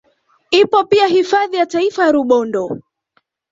[0.51, 2.79] Ipo pia hifadhi ya taifa ya Rubondo